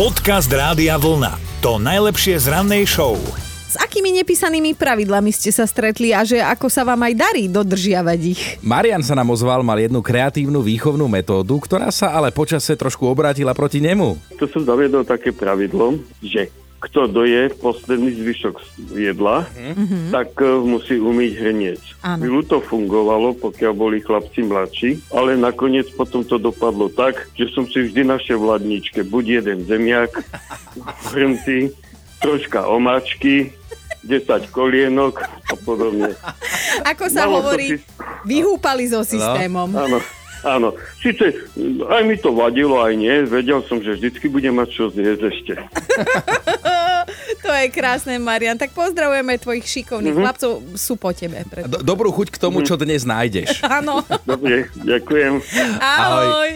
Podcast 0.00 0.48
Rádia 0.48 0.96
Vlna. 0.96 1.36
To 1.60 1.76
najlepšie 1.76 2.40
z 2.40 2.48
rannej 2.48 2.88
show. 2.88 3.20
S 3.68 3.76
akými 3.76 4.08
nepísanými 4.16 4.72
pravidlami 4.72 5.28
ste 5.28 5.52
sa 5.52 5.68
stretli 5.68 6.16
a 6.16 6.24
že 6.24 6.40
ako 6.40 6.72
sa 6.72 6.88
vám 6.88 7.04
aj 7.04 7.14
darí 7.20 7.44
dodržiavať 7.52 8.20
ich? 8.24 8.42
Marian 8.64 9.04
sa 9.04 9.12
nám 9.12 9.28
ozval, 9.28 9.60
mal 9.60 9.76
jednu 9.76 10.00
kreatívnu 10.00 10.64
výchovnú 10.64 11.04
metódu, 11.04 11.52
ktorá 11.60 11.92
sa 11.92 12.16
ale 12.16 12.32
počase 12.32 12.72
trošku 12.80 13.04
obrátila 13.04 13.52
proti 13.52 13.84
nemu. 13.84 14.16
To 14.40 14.48
som 14.48 14.64
zaviedol 14.64 15.04
také 15.04 15.36
pravidlo, 15.36 16.00
že 16.24 16.48
kto 16.80 17.06
doje 17.12 17.52
posledný 17.60 18.16
zvyšok 18.16 18.56
jedla, 18.96 19.44
mm-hmm. 19.52 20.08
tak 20.08 20.32
uh, 20.40 20.64
musí 20.64 20.96
umyť. 20.96 21.30
Áno. 22.00 22.24
Chvíľu 22.24 22.42
to 22.48 22.58
fungovalo, 22.64 23.36
pokiaľ 23.36 23.72
boli 23.76 24.00
chlapci 24.00 24.48
mladší, 24.48 24.90
ale 25.12 25.36
nakoniec 25.36 25.92
potom 25.92 26.24
to 26.24 26.40
dopadlo 26.40 26.88
tak, 26.88 27.28
že 27.36 27.52
som 27.52 27.68
si 27.68 27.84
vždy 27.84 28.08
našiel 28.08 28.40
v 28.40 28.56
ladničke 28.56 29.04
buď 29.04 29.44
jeden 29.44 29.68
zemiak, 29.68 30.10
hrnci, 31.12 31.76
troška 32.24 32.64
omáčky, 32.64 33.52
10 34.04 34.48
kolienok 34.48 35.20
a 35.24 35.54
podobne. 35.60 36.16
Ako 36.88 37.12
sa 37.12 37.28
Malo 37.28 37.44
hovorí, 37.44 37.76
si- 37.76 37.84
vyhúpali 38.24 38.88
so 38.88 39.04
systémom. 39.04 39.68
Áno, 39.76 40.00
áno. 40.40 40.68
Sice 41.04 41.36
aj 41.84 42.02
mi 42.08 42.16
to 42.16 42.32
vadilo, 42.32 42.80
aj 42.80 42.96
nie. 42.96 43.28
Vedel 43.28 43.60
som, 43.68 43.84
že 43.84 44.00
vždycky 44.00 44.32
budem 44.32 44.56
mať 44.56 44.68
čo 44.72 44.84
zjesť 44.88 45.22
ešte. 45.28 45.54
Je 47.60 47.68
krásne, 47.70 48.16
Marian. 48.16 48.56
Tak 48.56 48.70
pozdravujeme 48.70 49.36
tvojich 49.36 49.66
šikovných 49.66 50.12
Mhm. 50.12 50.20
chlapcov. 50.20 50.50
Sú 50.74 50.94
po 50.94 51.10
tebe. 51.10 51.44
Preto. 51.44 51.68
Do- 51.70 51.84
dobrú 51.84 52.08
chuť 52.10 52.28
k 52.30 52.38
tomu, 52.38 52.60
čo 52.60 52.74
dnes 52.74 53.04
nájdeš. 53.04 53.60
Áno. 53.78 54.00
Dobre, 54.22 54.72
ďakujem. 54.74 55.44
Ahoj. 55.78 56.50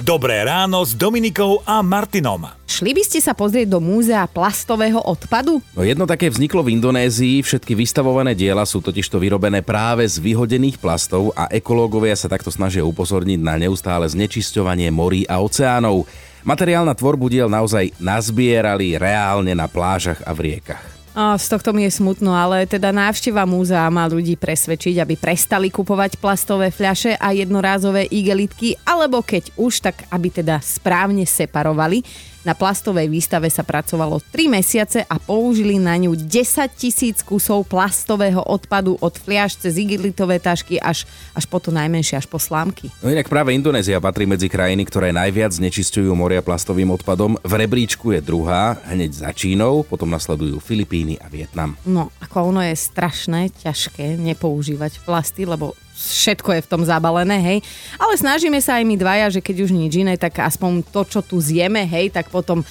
Dobré 0.00 0.42
ráno 0.42 0.80
s 0.80 0.92
Dominikou 0.92 1.62
a 1.62 1.80
Martinom. 1.80 2.46
Šli 2.66 2.92
by 2.92 3.02
ste 3.02 3.18
sa 3.18 3.32
pozrieť 3.32 3.66
do 3.68 3.80
múzea 3.80 4.22
plastového 4.26 5.00
odpadu? 5.00 5.58
No 5.72 5.80
jedno 5.80 6.04
také 6.04 6.28
vzniklo 6.28 6.60
v 6.60 6.76
Indonézii, 6.76 7.40
všetky 7.40 7.72
vystavované 7.72 8.32
diela 8.32 8.62
sú 8.62 8.78
totižto 8.78 9.16
vyrobené 9.16 9.62
práve 9.62 10.04
z 10.04 10.18
vyhodených 10.18 10.76
plastov 10.76 11.32
a 11.32 11.48
ekológovia 11.48 12.12
sa 12.12 12.26
takto 12.26 12.48
snažia 12.48 12.84
upozorniť 12.84 13.38
na 13.38 13.56
neustále 13.56 14.04
znečisťovanie 14.04 14.90
morí 14.90 15.24
a 15.24 15.40
oceánov. 15.40 16.04
Materiál 16.46 16.86
na 16.86 16.94
tvorbu 16.94 17.26
diel 17.26 17.50
naozaj 17.50 17.90
nazbierali 17.98 18.94
reálne 18.94 19.50
na 19.50 19.66
plážach 19.66 20.22
a 20.22 20.30
v 20.30 20.46
riekach. 20.46 20.86
Z 21.16 21.46
tohto 21.50 21.74
mi 21.74 21.82
je 21.82 21.98
smutno, 21.98 22.30
ale 22.30 22.70
teda 22.70 22.94
návšteva 22.94 23.42
múzea 23.42 23.82
má 23.90 24.06
ľudí 24.06 24.38
presvedčiť, 24.38 25.02
aby 25.02 25.18
prestali 25.18 25.74
kupovať 25.74 26.22
plastové 26.22 26.70
fľaše 26.70 27.18
a 27.18 27.34
jednorázové 27.34 28.06
igelitky, 28.06 28.78
alebo 28.86 29.26
keď 29.26 29.58
už, 29.58 29.90
tak 29.90 30.06
aby 30.06 30.30
teda 30.30 30.62
správne 30.62 31.26
separovali. 31.26 32.06
Na 32.46 32.54
plastovej 32.54 33.10
výstave 33.10 33.50
sa 33.50 33.66
pracovalo 33.66 34.22
3 34.30 34.46
mesiace 34.46 35.02
a 35.02 35.18
použili 35.18 35.82
na 35.82 35.98
ňu 35.98 36.14
10 36.14 36.30
tisíc 36.78 37.18
kusov 37.26 37.66
plastového 37.66 38.38
odpadu 38.38 38.94
od 39.02 39.18
fľaš 39.18 39.58
cez 39.66 39.74
igelitové 39.74 40.38
tašky 40.38 40.78
až, 40.78 41.10
až 41.34 41.42
po 41.50 41.58
to 41.58 41.74
najmenšie, 41.74 42.14
až 42.14 42.30
po 42.30 42.38
slámky. 42.38 42.86
No 43.02 43.10
inak 43.10 43.26
práve 43.26 43.50
Indonézia 43.50 43.98
patrí 43.98 44.30
medzi 44.30 44.46
krajiny, 44.46 44.86
ktoré 44.86 45.10
najviac 45.10 45.58
znečisťujú 45.58 46.14
moria 46.14 46.38
plastovým 46.38 46.94
odpadom. 46.94 47.34
V 47.42 47.52
rebríčku 47.58 48.14
je 48.14 48.22
druhá, 48.22 48.78
hneď 48.94 49.26
za 49.26 49.34
Čínou, 49.34 49.82
potom 49.82 50.06
nasledujú 50.06 50.62
Filipíny 50.62 51.18
a 51.18 51.26
Vietnam. 51.26 51.74
No, 51.82 52.14
ako 52.22 52.54
ono 52.54 52.62
je 52.62 52.78
strašné, 52.78 53.50
ťažké 53.58 54.14
nepoužívať 54.22 55.02
plasty, 55.02 55.50
lebo 55.50 55.74
všetko 55.96 56.52
je 56.52 56.60
v 56.60 56.70
tom 56.70 56.82
zabalené, 56.84 57.40
hej. 57.40 57.58
Ale 57.96 58.14
snažíme 58.14 58.60
sa 58.60 58.76
aj 58.76 58.84
my 58.84 58.94
dvaja, 58.94 59.26
že 59.32 59.40
keď 59.40 59.56
už 59.64 59.70
nič 59.72 59.92
iné, 59.96 60.14
tak 60.14 60.36
aspoň 60.38 60.84
to, 60.84 61.02
čo 61.08 61.20
tu 61.24 61.40
zjeme, 61.40 61.82
hej, 61.82 62.12
tak 62.12 62.28
potom 62.28 62.60
e, 62.60 62.66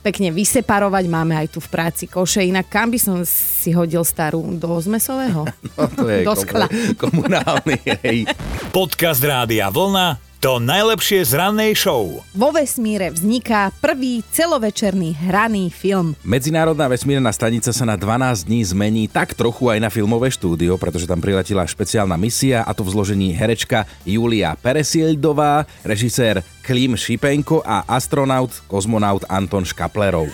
pekne 0.00 0.32
vyseparovať. 0.32 1.04
Máme 1.06 1.36
aj 1.36 1.52
tu 1.52 1.60
v 1.60 1.68
práci 1.68 2.08
koše. 2.08 2.42
Inak 2.42 2.66
kam 2.66 2.88
by 2.88 2.98
som 2.98 3.16
si 3.22 3.70
hodil 3.70 4.02
starú? 4.02 4.42
Do 4.56 4.74
zmesového? 4.80 5.44
No, 5.76 5.84
to 5.92 6.08
je 6.08 6.24
Do 6.24 6.32
skla. 6.32 6.66
komunálny, 6.96 7.76
hej. 8.02 8.24
Podcast 8.72 9.20
Rádia 9.20 9.68
Vlna. 9.68 10.25
To 10.36 10.60
najlepšie 10.60 11.24
z 11.24 11.32
rannej 11.32 11.72
show. 11.72 12.20
Vo 12.36 12.52
vesmíre 12.52 13.08
vzniká 13.08 13.72
prvý 13.80 14.20
celovečerný 14.36 15.16
hraný 15.16 15.72
film. 15.72 16.12
Medzinárodná 16.20 16.92
vesmírna 16.92 17.32
stanica 17.32 17.72
sa 17.72 17.88
na 17.88 17.96
12 17.96 18.44
dní 18.44 18.60
zmení 18.68 19.02
tak 19.08 19.32
trochu 19.32 19.72
aj 19.72 19.80
na 19.80 19.88
filmové 19.88 20.28
štúdio, 20.28 20.76
pretože 20.76 21.08
tam 21.08 21.24
priletila 21.24 21.64
špeciálna 21.64 22.20
misia 22.20 22.60
a 22.68 22.76
to 22.76 22.84
v 22.84 22.92
zložení 22.92 23.32
herečka 23.32 23.88
Julia 24.04 24.52
Peresildová, 24.60 25.64
režisér 25.80 26.44
Klim 26.60 27.00
Šipenko 27.00 27.64
a 27.64 27.88
astronaut, 27.88 28.52
kozmonaut 28.68 29.24
Anton 29.32 29.64
Škaplerov. 29.64 30.28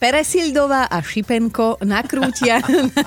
Peresildová 0.00 0.88
a 0.88 0.96
Šipenko 1.04 1.76
nakrútia 1.84 2.64
na, 2.88 3.04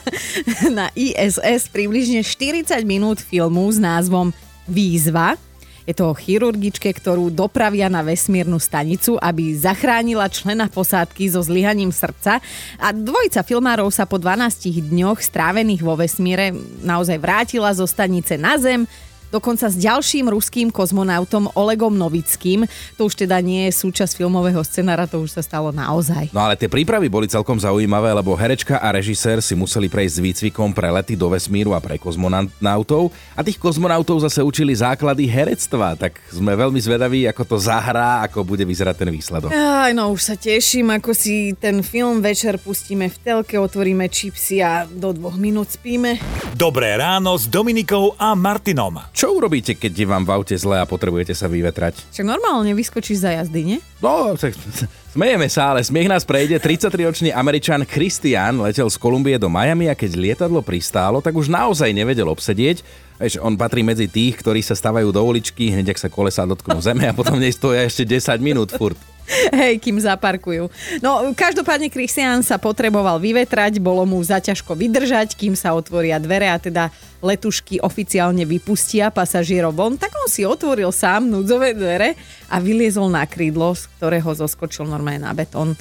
na 0.70 0.86
ISS 0.94 1.74
približne 1.74 2.22
40 2.22 2.70
minút 2.86 3.18
filmu 3.18 3.66
s 3.66 3.82
názvom 3.82 4.30
Výzva. 4.70 5.42
Je 5.86 5.94
to 5.94 6.10
o 6.10 6.18
chirurgičke, 6.18 6.90
ktorú 6.90 7.30
dopravia 7.30 7.86
na 7.94 8.02
vesmírnu 8.02 8.58
stanicu, 8.58 9.22
aby 9.22 9.54
zachránila 9.54 10.26
člena 10.34 10.66
posádky 10.66 11.30
so 11.30 11.46
zlyhaním 11.46 11.94
srdca. 11.94 12.42
A 12.82 12.90
dvojica 12.90 13.46
filmárov 13.46 13.94
sa 13.94 14.10
po 14.10 14.18
12 14.18 14.66
dňoch 14.82 15.22
strávených 15.22 15.86
vo 15.86 15.94
vesmíre 15.94 16.58
naozaj 16.82 17.22
vrátila 17.22 17.70
zo 17.78 17.86
stanice 17.86 18.34
na 18.34 18.58
Zem, 18.58 18.90
dokonca 19.36 19.68
s 19.68 19.76
ďalším 19.76 20.32
ruským 20.32 20.72
kozmonautom 20.72 21.52
Olegom 21.60 21.92
Novickým. 21.92 22.64
To 22.96 23.12
už 23.12 23.28
teda 23.28 23.44
nie 23.44 23.68
je 23.68 23.76
súčasť 23.76 24.16
filmového 24.16 24.64
scenára, 24.64 25.04
to 25.04 25.20
už 25.20 25.36
sa 25.36 25.44
stalo 25.44 25.76
naozaj. 25.76 26.32
No 26.32 26.40
ale 26.40 26.56
tie 26.56 26.72
prípravy 26.72 27.12
boli 27.12 27.28
celkom 27.28 27.60
zaujímavé, 27.60 28.16
lebo 28.16 28.32
herečka 28.38 28.80
a 28.80 28.96
režisér 28.96 29.44
si 29.44 29.58
museli 29.58 29.92
prejsť 29.92 30.16
s 30.16 30.24
výcvikom 30.24 30.72
pre 30.72 30.88
lety 30.88 31.18
do 31.18 31.28
vesmíru 31.28 31.76
a 31.76 31.82
pre 31.82 31.98
kozmonautov 31.98 33.10
a 33.34 33.42
tých 33.42 33.58
kozmonautov 33.58 34.22
zase 34.22 34.46
učili 34.46 34.72
základy 34.72 35.26
herectva, 35.26 35.98
tak 35.98 36.22
sme 36.30 36.54
veľmi 36.54 36.78
zvedaví, 36.78 37.26
ako 37.26 37.44
to 37.44 37.58
zahrá, 37.58 38.22
ako 38.22 38.46
bude 38.46 38.62
vyzerať 38.62 38.96
ten 39.02 39.10
výsledok. 39.10 39.50
Aj, 39.50 39.90
no 39.98 40.14
už 40.14 40.22
sa 40.22 40.36
teším, 40.38 40.94
ako 40.94 41.18
si 41.18 41.58
ten 41.58 41.82
film 41.82 42.22
večer 42.22 42.62
pustíme 42.62 43.10
v 43.10 43.18
telke, 43.18 43.58
otvoríme 43.58 44.06
čipsy 44.06 44.62
a 44.62 44.86
do 44.86 45.10
dvoch 45.10 45.36
minút 45.42 45.74
spíme. 45.74 46.22
Dobré 46.54 46.94
ráno 46.94 47.34
s 47.34 47.50
Dominikou 47.50 48.14
a 48.22 48.38
Martinom. 48.38 49.02
Čo 49.10 49.25
urobíte, 49.32 49.74
keď 49.74 49.92
je 49.96 50.08
vám 50.10 50.28
v 50.28 50.34
aute 50.36 50.56
zle 50.58 50.78
a 50.78 50.86
potrebujete 50.86 51.32
sa 51.32 51.50
vyvetrať? 51.50 52.12
Však 52.12 52.28
normálne 52.28 52.76
vyskočíš 52.76 53.24
za 53.24 53.32
jazdy, 53.32 53.62
nie? 53.64 53.80
No, 54.04 54.36
tak, 54.36 54.54
smejeme 55.16 55.48
sa, 55.48 55.72
ale 55.72 55.82
smiech 55.82 56.12
nás 56.12 56.28
prejde. 56.28 56.60
33-ročný 56.60 57.32
Američan 57.32 57.88
Christian 57.88 58.60
letel 58.60 58.92
z 58.92 58.98
Kolumbie 59.00 59.40
do 59.40 59.48
Miami 59.48 59.88
a 59.88 59.96
keď 59.96 60.12
lietadlo 60.20 60.60
pristálo, 60.60 61.24
tak 61.24 61.34
už 61.34 61.48
naozaj 61.48 61.90
nevedel 61.96 62.28
obsedieť. 62.28 62.84
Vieš, 63.16 63.40
on 63.40 63.56
patrí 63.56 63.80
medzi 63.80 64.12
tých, 64.12 64.36
ktorí 64.44 64.60
sa 64.60 64.76
stavajú 64.76 65.08
do 65.16 65.24
uličky, 65.24 65.72
hneď 65.72 65.96
ak 65.96 66.04
sa 66.04 66.12
kolesa 66.12 66.44
dotknú 66.44 66.84
zeme 66.84 67.08
a 67.08 67.16
potom 67.16 67.40
nej 67.42 67.56
stoja 67.56 67.88
ešte 67.88 68.04
10 68.04 68.44
minút 68.44 68.76
furt. 68.76 69.00
Hej, 69.60 69.82
kým 69.82 69.98
zaparkujú. 69.98 70.70
No, 71.02 71.34
každopádne 71.34 71.90
Christian 71.90 72.46
sa 72.46 72.62
potreboval 72.62 73.18
vyvetrať, 73.18 73.82
bolo 73.82 74.06
mu 74.06 74.22
zaťažko 74.22 74.78
vydržať, 74.78 75.34
kým 75.34 75.58
sa 75.58 75.74
otvoria 75.74 76.22
dvere 76.22 76.50
a 76.50 76.62
teda 76.62 76.94
letušky 77.26 77.82
oficiálne 77.82 78.46
vypustia 78.46 79.10
pasažierov 79.10 79.74
von, 79.74 79.98
tak 79.98 80.14
on 80.14 80.30
si 80.30 80.46
otvoril 80.46 80.94
sám 80.94 81.26
núdzové 81.26 81.74
dvere 81.74 82.14
a 82.54 82.62
vyliezol 82.62 83.10
na 83.10 83.26
krídlo, 83.26 83.74
z 83.74 83.90
ktorého 83.98 84.30
zoskočil 84.38 84.86
normálne 84.86 85.26
na 85.26 85.34
betón. 85.34 85.74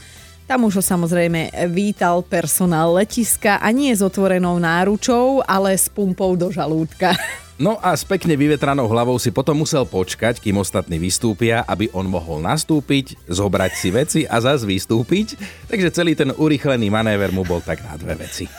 Tam 0.45 0.61
už 0.69 0.81
ho 0.81 0.85
samozrejme 0.85 1.57
vítal 1.73 2.21
personál 2.21 2.93
letiska 3.01 3.57
a 3.65 3.69
nie 3.73 3.89
s 3.97 4.05
otvorenou 4.05 4.61
náručou, 4.61 5.41
ale 5.41 5.73
s 5.73 5.89
pumpou 5.89 6.37
do 6.37 6.53
žalúdka. 6.53 7.17
No 7.55 7.79
a 7.79 7.95
s 7.95 8.03
pekne 8.03 8.35
vyvetranou 8.35 8.91
hlavou 8.91 9.15
si 9.23 9.31
potom 9.31 9.63
musel 9.63 9.87
počkať, 9.87 10.43
kým 10.43 10.59
ostatní 10.59 10.99
vystúpia, 10.99 11.63
aby 11.71 11.87
on 11.95 12.03
mohol 12.03 12.43
nastúpiť, 12.43 13.15
zobrať 13.31 13.73
si 13.79 13.89
veci 13.95 14.21
a 14.27 14.43
zas 14.43 14.67
vystúpiť. 14.67 15.39
Takže 15.71 15.95
celý 15.95 16.19
ten 16.19 16.35
urýchlený 16.35 16.91
manéver 16.91 17.31
mu 17.31 17.47
bol 17.47 17.63
tak 17.63 17.79
na 17.87 17.95
dve 17.95 18.19
veci. 18.27 18.51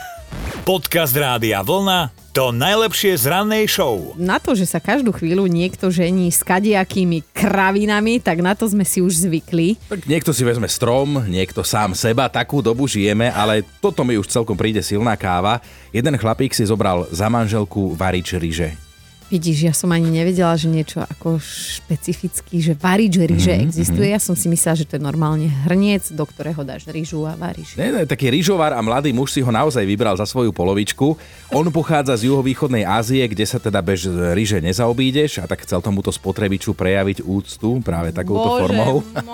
Podcast 0.63 1.11
Rádia 1.11 1.59
Vlna. 1.59 2.15
To 2.35 2.55
najlepšie 2.55 3.15
z 3.19 3.31
rannej 3.31 3.67
show. 3.67 4.15
Na 4.15 4.39
to, 4.39 4.55
že 4.55 4.67
sa 4.67 4.79
každú 4.79 5.11
chvíľu 5.11 5.47
niekto 5.47 5.91
žení 5.91 6.31
s 6.31 6.43
kadiakými 6.43 7.23
kravinami, 7.35 8.23
tak 8.23 8.43
na 8.43 8.55
to 8.55 8.67
sme 8.67 8.83
si 8.87 8.99
už 8.99 9.27
zvykli. 9.27 9.79
Tak 9.91 10.07
niekto 10.07 10.31
si 10.35 10.43
vezme 10.43 10.67
strom, 10.67 11.23
niekto 11.27 11.63
sám 11.63 11.95
seba, 11.95 12.31
takú 12.31 12.59
dobu 12.63 12.87
žijeme, 12.87 13.27
ale 13.31 13.63
toto 13.83 14.03
mi 14.07 14.19
už 14.19 14.27
celkom 14.27 14.55
príde 14.55 14.83
silná 14.83 15.15
káva. 15.19 15.63
Jeden 15.95 16.15
chlapík 16.15 16.51
si 16.51 16.67
zobral 16.67 17.07
za 17.11 17.27
manželku 17.31 17.95
varič 17.95 18.35
ryže. 18.35 18.84
Vidíš, 19.25 19.57
ja 19.65 19.73
som 19.73 19.89
ani 19.89 20.13
nevedela, 20.13 20.53
že 20.53 20.69
niečo 20.69 21.01
ako 21.01 21.41
špecificky, 21.41 22.61
že 22.61 22.77
variť, 22.77 23.09
že 23.09 23.23
rýže 23.25 23.53
mm-hmm. 23.57 23.65
existuje. 23.65 24.07
Ja 24.13 24.21
som 24.21 24.37
si 24.37 24.45
myslela, 24.45 24.77
že 24.77 24.85
to 24.85 24.95
je 24.95 25.01
normálne 25.01 25.49
hrniec, 25.65 26.13
do 26.13 26.29
ktorého 26.29 26.61
dáš 26.61 26.85
rýžu 26.85 27.25
a 27.25 27.33
varíš. 27.33 27.73
Nie, 27.73 27.89
nie, 27.89 28.05
taký 28.05 28.29
rýžovar 28.29 28.77
a 28.77 28.79
mladý 28.85 29.09
muž 29.17 29.33
si 29.33 29.41
ho 29.41 29.49
naozaj 29.49 29.81
vybral 29.81 30.13
za 30.13 30.29
svoju 30.29 30.53
polovičku. 30.53 31.17
On 31.49 31.65
pochádza 31.73 32.21
z 32.21 32.29
juhovýchodnej 32.29 32.85
Ázie, 32.85 33.25
kde 33.25 33.49
sa 33.49 33.57
teda 33.57 33.81
bez 33.81 34.05
rýže 34.37 34.61
nezaobídeš 34.61 35.41
a 35.41 35.49
tak 35.49 35.65
chcel 35.65 35.81
tomuto 35.81 36.13
spotrebiču 36.13 36.77
prejaviť 36.77 37.25
úctu 37.25 37.81
práve 37.81 38.13
takouto 38.13 38.45
Bože, 38.45 38.61
formou. 38.61 38.93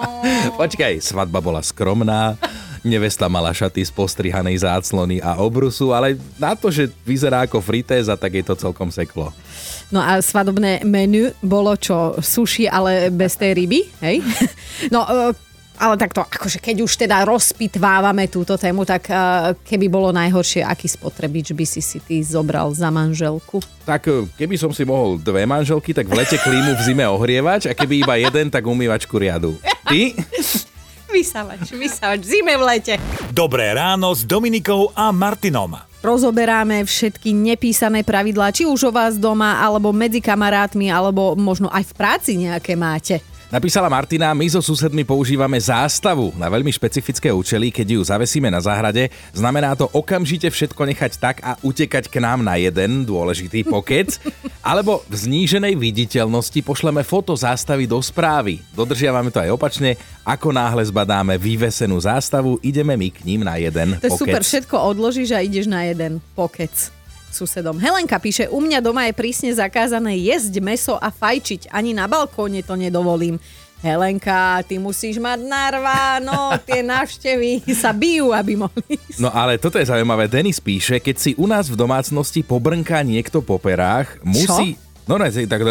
Počkaj, 0.62 1.04
svadba 1.04 1.44
bola 1.44 1.60
skromná, 1.60 2.40
nevesta 2.82 3.30
mala 3.30 3.54
šaty 3.54 3.86
z 3.86 3.92
postrihanej 3.94 4.66
záclony 4.66 5.22
a 5.22 5.38
obrusu, 5.38 5.94
ale 5.94 6.18
na 6.42 6.58
to, 6.58 6.74
že 6.74 6.90
vyzerá 7.06 7.46
ako 7.46 7.62
fritéza, 7.62 8.18
tak 8.18 8.34
jej 8.34 8.46
to 8.46 8.58
celkom 8.58 8.90
seklo. 8.90 9.30
No 9.94 10.02
a 10.02 10.24
svadobné 10.24 10.82
menu 10.88 11.30
bolo 11.44 11.76
čo? 11.78 12.18
Sushi, 12.24 12.66
ale 12.66 13.14
bez 13.14 13.38
tej 13.38 13.52
ryby, 13.54 13.82
hej? 14.02 14.18
No, 14.94 15.06
e, 15.06 15.38
ale 15.78 15.94
takto, 15.98 16.26
akože 16.26 16.58
keď 16.58 16.78
už 16.82 16.94
teda 17.06 17.22
rozpitvávame 17.22 18.26
túto 18.30 18.58
tému, 18.58 18.82
tak 18.82 19.10
e, 19.10 19.14
keby 19.62 19.90
bolo 19.90 20.10
najhoršie, 20.10 20.66
aký 20.66 20.90
spotrebič 20.90 21.54
by 21.54 21.66
si 21.70 21.86
si 21.86 22.02
ty 22.02 22.22
zobral 22.26 22.74
za 22.74 22.90
manželku? 22.90 23.62
Tak 23.86 24.02
e, 24.10 24.26
keby 24.42 24.58
som 24.58 24.74
si 24.74 24.88
mohol 24.88 25.22
dve 25.22 25.46
manželky, 25.46 25.94
tak 25.94 26.10
v 26.10 26.18
lete 26.18 26.42
klímu 26.42 26.74
v 26.78 26.82
zime 26.82 27.06
ohrievač 27.06 27.70
a 27.70 27.78
keby 27.78 28.02
iba 28.02 28.16
jeden, 28.18 28.50
tak 28.50 28.66
umývačku 28.66 29.14
riadu. 29.22 29.54
Ty? 29.86 30.02
Vysavač, 31.12 31.76
vysavač, 31.76 32.24
zime 32.24 32.56
v 32.56 32.64
lete. 32.64 32.94
Dobré 33.36 33.76
ráno 33.76 34.16
s 34.16 34.24
Dominikou 34.24 34.96
a 34.96 35.12
Martinom. 35.12 35.76
Rozoberáme 36.00 36.88
všetky 36.88 37.36
nepísané 37.36 38.02
pravidlá, 38.02 38.56
či 38.56 38.64
už 38.64 38.90
o 38.90 38.92
vás 38.96 39.20
doma, 39.20 39.60
alebo 39.60 39.92
medzi 39.92 40.24
kamarátmi, 40.24 40.88
alebo 40.88 41.36
možno 41.36 41.68
aj 41.68 41.92
v 41.92 41.94
práci 41.94 42.32
nejaké 42.40 42.80
máte. 42.80 43.20
Napísala 43.52 43.92
Martina, 43.92 44.32
my 44.32 44.48
so 44.48 44.64
susedmi 44.64 45.04
používame 45.04 45.60
zástavu 45.60 46.32
na 46.40 46.48
veľmi 46.48 46.72
špecifické 46.72 47.36
účely, 47.36 47.68
keď 47.68 48.00
ju 48.00 48.02
zavesíme 48.08 48.48
na 48.48 48.64
záhrade. 48.64 49.12
Znamená 49.36 49.76
to 49.76 49.92
okamžite 49.92 50.48
všetko 50.48 50.80
nechať 50.88 51.12
tak 51.20 51.44
a 51.44 51.60
utekať 51.60 52.08
k 52.08 52.24
nám 52.24 52.48
na 52.48 52.56
jeden 52.56 53.04
dôležitý 53.04 53.68
pokec. 53.68 54.24
Alebo 54.64 55.04
v 55.04 55.16
zníženej 55.20 55.76
viditeľnosti 55.76 56.64
pošleme 56.64 57.04
foto 57.04 57.36
zástavy 57.36 57.92
do 57.92 58.00
správy. 58.00 58.64
Dodržiavame 58.72 59.36
to 59.36 59.44
aj 59.44 59.52
opačne. 59.52 60.00
Ako 60.24 60.56
náhle 60.56 60.88
zbadáme 60.88 61.36
vyvesenú 61.36 62.00
zástavu, 62.00 62.56
ideme 62.64 62.96
my 62.96 63.12
k 63.12 63.20
ním 63.28 63.44
na 63.44 63.60
jeden 63.60 64.00
To 64.00 64.08
je 64.08 64.16
pokec. 64.16 64.22
super, 64.32 64.42
všetko 64.48 64.76
odložíš 64.96 65.36
a 65.36 65.44
ideš 65.44 65.68
na 65.68 65.84
jeden 65.92 66.24
pokec 66.40 67.01
susedom. 67.34 67.80
Helenka 67.80 68.20
píše, 68.20 68.48
u 68.52 68.60
mňa 68.60 68.80
doma 68.84 69.08
je 69.08 69.18
prísne 69.18 69.52
zakázané 69.56 70.20
jesť 70.20 70.60
meso 70.62 70.96
a 71.00 71.10
fajčiť. 71.10 71.72
Ani 71.72 71.96
na 71.96 72.06
balkóne 72.06 72.62
to 72.62 72.76
nedovolím. 72.76 73.40
Helenka, 73.82 74.62
ty 74.70 74.78
musíš 74.78 75.18
mať 75.18 75.42
narva, 75.42 76.22
no 76.22 76.54
tie 76.62 76.86
návštevy 76.86 77.66
sa 77.74 77.90
bijú, 77.90 78.30
aby 78.30 78.54
mohli 78.54 78.94
ísť. 78.94 79.18
No 79.18 79.34
ale 79.34 79.58
toto 79.58 79.82
je 79.82 79.90
zaujímavé. 79.90 80.30
Denis 80.30 80.62
píše, 80.62 81.02
keď 81.02 81.16
si 81.18 81.32
u 81.34 81.50
nás 81.50 81.66
v 81.66 81.74
domácnosti 81.74 82.46
pobrnká 82.46 83.02
niekto 83.02 83.42
po 83.42 83.58
perách, 83.58 84.22
musí... 84.22 84.78
No 85.10 85.18
ne, 85.18 85.34
si 85.34 85.50
tak 85.50 85.66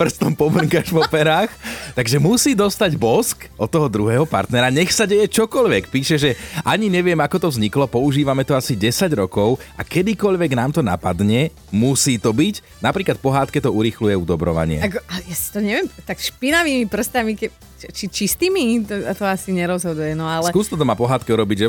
prstom 0.00 0.32
pobrnkáš 0.32 0.88
po 0.88 1.04
perách, 1.06 1.52
takže 1.92 2.16
musí 2.16 2.56
dostať 2.56 2.96
bosk 2.96 3.52
od 3.60 3.68
toho 3.68 3.86
druhého 3.86 4.24
partnera, 4.24 4.72
nech 4.72 4.88
sa 4.88 5.04
deje 5.04 5.28
čokoľvek. 5.28 5.92
Píše, 5.92 6.16
že 6.16 6.30
ani 6.64 6.88
neviem, 6.88 7.20
ako 7.20 7.36
to 7.36 7.48
vzniklo, 7.52 7.84
používame 7.84 8.48
to 8.48 8.56
asi 8.56 8.72
10 8.72 9.12
rokov 9.12 9.60
a 9.76 9.84
kedykoľvek 9.84 10.50
nám 10.56 10.70
to 10.72 10.80
napadne, 10.80 11.52
musí 11.68 12.16
to 12.16 12.32
byť. 12.32 12.80
Napríklad 12.80 13.20
pohádke 13.20 13.60
to 13.60 13.76
urýchluje 13.76 14.16
udobrovanie. 14.16 14.80
Ako, 14.88 14.98
ja 15.04 15.36
si 15.36 15.48
to 15.52 15.60
neviem, 15.60 15.86
tak 16.08 16.16
špinavými 16.24 16.88
prstami, 16.88 17.36
ke, 17.36 17.52
či 17.92 18.08
čistými, 18.08 18.88
to, 18.88 19.04
to 19.14 19.24
asi 19.28 19.52
nerozhoduje, 19.52 20.16
no 20.16 20.24
ale 20.24 20.48
Skús 20.48 20.72
to 20.72 20.80
doma 20.80 20.96
pohádke 20.96 21.28
urobiť, 21.28 21.56
že... 21.60 21.66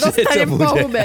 dostanem 0.00 0.48
po 0.56 0.66
hube? 0.72 1.04